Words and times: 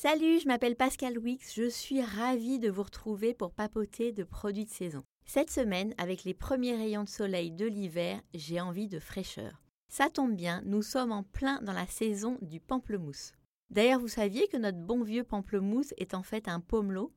Salut, 0.00 0.38
je 0.38 0.46
m'appelle 0.46 0.76
Pascal 0.76 1.18
Wix, 1.18 1.54
je 1.56 1.68
suis 1.68 2.02
ravie 2.02 2.60
de 2.60 2.70
vous 2.70 2.84
retrouver 2.84 3.34
pour 3.34 3.50
papoter 3.50 4.12
de 4.12 4.22
produits 4.22 4.64
de 4.64 4.70
saison. 4.70 5.02
Cette 5.26 5.50
semaine, 5.50 5.92
avec 5.98 6.22
les 6.22 6.34
premiers 6.34 6.76
rayons 6.76 7.02
de 7.02 7.08
soleil 7.08 7.50
de 7.50 7.66
l'hiver, 7.66 8.22
j'ai 8.32 8.60
envie 8.60 8.86
de 8.86 9.00
fraîcheur. 9.00 9.60
Ça 9.88 10.08
tombe 10.08 10.36
bien, 10.36 10.62
nous 10.64 10.82
sommes 10.82 11.10
en 11.10 11.24
plein 11.24 11.60
dans 11.62 11.72
la 11.72 11.88
saison 11.88 12.38
du 12.42 12.60
pamplemousse. 12.60 13.32
D'ailleurs, 13.70 13.98
vous 13.98 14.06
saviez 14.06 14.46
que 14.46 14.56
notre 14.56 14.78
bon 14.78 15.02
vieux 15.02 15.24
pamplemousse 15.24 15.92
est 15.96 16.14
en 16.14 16.22
fait 16.22 16.46
un 16.46 16.60
pomelo? 16.60 17.12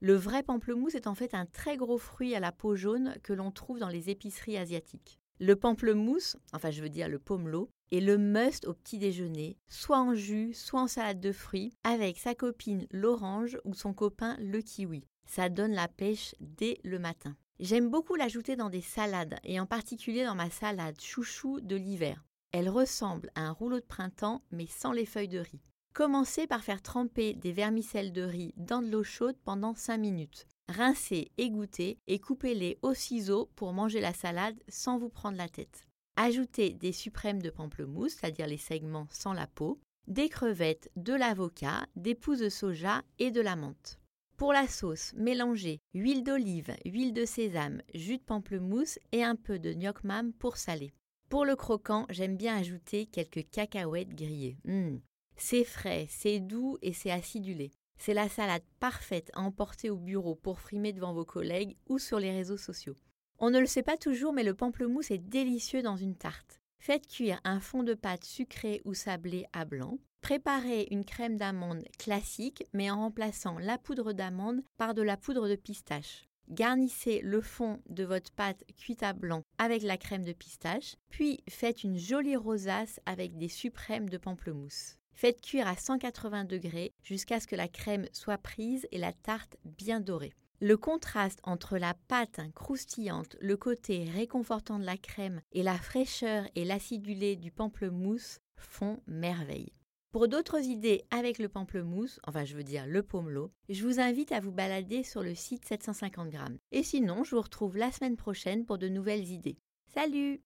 Le 0.00 0.14
vrai 0.14 0.42
pamplemousse 0.42 0.94
est 0.94 1.08
en 1.08 1.14
fait 1.14 1.34
un 1.34 1.44
très 1.44 1.76
gros 1.76 1.98
fruit 1.98 2.34
à 2.34 2.40
la 2.40 2.50
peau 2.50 2.76
jaune 2.76 3.14
que 3.22 3.34
l'on 3.34 3.50
trouve 3.50 3.78
dans 3.78 3.90
les 3.90 4.08
épiceries 4.08 4.56
asiatiques. 4.56 5.20
Le 5.42 5.56
pamplemousse, 5.56 6.36
enfin 6.52 6.70
je 6.70 6.80
veux 6.80 6.88
dire 6.88 7.08
le 7.08 7.18
pomelo, 7.18 7.68
est 7.90 7.98
le 7.98 8.16
must 8.16 8.64
au 8.68 8.74
petit 8.74 9.00
déjeuner, 9.00 9.58
soit 9.66 9.98
en 9.98 10.14
jus, 10.14 10.54
soit 10.54 10.80
en 10.80 10.86
salade 10.86 11.18
de 11.18 11.32
fruits, 11.32 11.74
avec 11.82 12.16
sa 12.18 12.36
copine 12.36 12.86
l'orange 12.92 13.58
ou 13.64 13.74
son 13.74 13.92
copain 13.92 14.36
le 14.38 14.60
kiwi. 14.60 15.02
Ça 15.26 15.48
donne 15.48 15.72
la 15.72 15.88
pêche 15.88 16.36
dès 16.38 16.78
le 16.84 17.00
matin. 17.00 17.34
J'aime 17.58 17.90
beaucoup 17.90 18.14
l'ajouter 18.14 18.54
dans 18.54 18.70
des 18.70 18.82
salades, 18.82 19.40
et 19.42 19.58
en 19.58 19.66
particulier 19.66 20.24
dans 20.24 20.36
ma 20.36 20.48
salade 20.48 21.00
chouchou 21.00 21.60
de 21.60 21.74
l'hiver. 21.74 22.24
Elle 22.52 22.68
ressemble 22.68 23.32
à 23.34 23.40
un 23.40 23.50
rouleau 23.50 23.80
de 23.80 23.84
printemps, 23.84 24.44
mais 24.52 24.68
sans 24.68 24.92
les 24.92 25.06
feuilles 25.06 25.26
de 25.26 25.40
riz. 25.40 25.64
Commencez 25.92 26.46
par 26.46 26.62
faire 26.62 26.82
tremper 26.82 27.34
des 27.34 27.52
vermicelles 27.52 28.12
de 28.12 28.22
riz 28.22 28.54
dans 28.56 28.80
de 28.80 28.88
l'eau 28.88 29.02
chaude 29.02 29.36
pendant 29.44 29.74
5 29.74 29.98
minutes. 29.98 30.46
Rincez, 30.68 31.30
égouttez 31.38 31.98
et 32.06 32.18
coupez-les 32.18 32.78
au 32.82 32.94
ciseau 32.94 33.50
pour 33.56 33.72
manger 33.72 34.00
la 34.00 34.14
salade 34.14 34.58
sans 34.68 34.98
vous 34.98 35.08
prendre 35.08 35.36
la 35.36 35.48
tête. 35.48 35.86
Ajoutez 36.16 36.74
des 36.74 36.92
suprêmes 36.92 37.42
de 37.42 37.50
pamplemousse, 37.50 38.12
c'est-à-dire 38.12 38.46
les 38.46 38.58
segments 38.58 39.06
sans 39.10 39.32
la 39.32 39.46
peau, 39.46 39.80
des 40.06 40.28
crevettes, 40.28 40.90
de 40.96 41.14
l'avocat, 41.14 41.86
des 41.96 42.14
pousses 42.14 42.40
de 42.40 42.48
soja 42.48 43.02
et 43.18 43.30
de 43.30 43.40
la 43.40 43.56
menthe. 43.56 43.98
Pour 44.36 44.52
la 44.52 44.66
sauce, 44.66 45.12
mélangez 45.14 45.80
huile 45.94 46.24
d'olive, 46.24 46.74
huile 46.84 47.12
de 47.12 47.24
sésame, 47.24 47.82
jus 47.94 48.18
de 48.18 48.22
pamplemousse 48.22 48.98
et 49.12 49.22
un 49.22 49.36
peu 49.36 49.58
de 49.58 49.72
gnocchi 49.72 50.32
pour 50.38 50.56
saler. 50.56 50.92
Pour 51.28 51.44
le 51.44 51.56
croquant, 51.56 52.06
j'aime 52.10 52.36
bien 52.36 52.56
ajouter 52.56 53.06
quelques 53.06 53.48
cacahuètes 53.50 54.14
grillées. 54.14 54.58
Mmh. 54.64 54.98
C'est 55.36 55.64
frais, 55.64 56.06
c'est 56.10 56.40
doux 56.40 56.76
et 56.82 56.92
c'est 56.92 57.10
acidulé. 57.10 57.72
C'est 58.04 58.14
la 58.14 58.28
salade 58.28 58.64
parfaite 58.80 59.30
à 59.32 59.42
emporter 59.42 59.88
au 59.88 59.96
bureau 59.96 60.34
pour 60.34 60.58
frimer 60.58 60.92
devant 60.92 61.12
vos 61.12 61.24
collègues 61.24 61.76
ou 61.88 62.00
sur 62.00 62.18
les 62.18 62.32
réseaux 62.32 62.56
sociaux. 62.56 62.96
On 63.38 63.48
ne 63.48 63.60
le 63.60 63.66
sait 63.66 63.84
pas 63.84 63.96
toujours, 63.96 64.32
mais 64.32 64.42
le 64.42 64.54
pamplemousse 64.54 65.12
est 65.12 65.18
délicieux 65.18 65.82
dans 65.82 65.96
une 65.96 66.16
tarte. 66.16 66.60
Faites 66.80 67.06
cuire 67.06 67.40
un 67.44 67.60
fond 67.60 67.84
de 67.84 67.94
pâte 67.94 68.24
sucré 68.24 68.82
ou 68.84 68.92
sablé 68.92 69.46
à 69.52 69.64
blanc. 69.64 69.98
Préparez 70.20 70.88
une 70.90 71.04
crème 71.04 71.36
d'amande 71.36 71.84
classique, 71.96 72.64
mais 72.72 72.90
en 72.90 72.96
remplaçant 72.96 73.56
la 73.60 73.78
poudre 73.78 74.12
d'amande 74.12 74.62
par 74.78 74.94
de 74.94 75.02
la 75.02 75.16
poudre 75.16 75.48
de 75.48 75.54
pistache. 75.54 76.24
Garnissez 76.48 77.20
le 77.22 77.40
fond 77.40 77.80
de 77.88 78.02
votre 78.02 78.32
pâte 78.32 78.64
cuite 78.76 79.04
à 79.04 79.12
blanc 79.12 79.44
avec 79.58 79.84
la 79.84 79.96
crème 79.96 80.24
de 80.24 80.32
pistache, 80.32 80.96
puis 81.08 81.44
faites 81.48 81.84
une 81.84 81.98
jolie 81.98 82.34
rosace 82.34 82.98
avec 83.06 83.38
des 83.38 83.48
suprêmes 83.48 84.08
de 84.08 84.18
pamplemousse. 84.18 84.96
Faites 85.14 85.40
cuire 85.40 85.66
à 85.66 85.76
180 85.76 86.44
degrés 86.44 86.92
jusqu'à 87.02 87.40
ce 87.40 87.46
que 87.46 87.56
la 87.56 87.68
crème 87.68 88.06
soit 88.12 88.38
prise 88.38 88.86
et 88.90 88.98
la 88.98 89.12
tarte 89.12 89.56
bien 89.64 90.00
dorée. 90.00 90.32
Le 90.60 90.76
contraste 90.76 91.40
entre 91.42 91.76
la 91.76 91.94
pâte 92.06 92.40
croustillante, 92.54 93.36
le 93.40 93.56
côté 93.56 94.04
réconfortant 94.04 94.78
de 94.78 94.84
la 94.84 94.96
crème 94.96 95.40
et 95.50 95.64
la 95.64 95.76
fraîcheur 95.76 96.44
et 96.54 96.64
l'acidulé 96.64 97.34
du 97.34 97.50
pamplemousse 97.50 98.38
font 98.54 99.00
merveille. 99.08 99.72
Pour 100.12 100.28
d'autres 100.28 100.60
idées 100.60 101.02
avec 101.10 101.38
le 101.38 101.48
pamplemousse, 101.48 102.20
enfin 102.24 102.44
je 102.44 102.54
veux 102.54 102.62
dire 102.62 102.86
le 102.86 103.02
pomelo, 103.02 103.50
je 103.70 103.82
vous 103.82 103.98
invite 103.98 104.30
à 104.30 104.40
vous 104.40 104.52
balader 104.52 105.04
sur 105.04 105.22
le 105.22 105.34
site 105.34 105.64
750 105.64 106.28
grammes. 106.28 106.58
Et 106.70 106.82
sinon, 106.82 107.24
je 107.24 107.34
vous 107.34 107.40
retrouve 107.40 107.78
la 107.78 107.90
semaine 107.90 108.16
prochaine 108.16 108.66
pour 108.66 108.76
de 108.76 108.88
nouvelles 108.88 109.30
idées. 109.30 109.56
Salut 109.94 110.42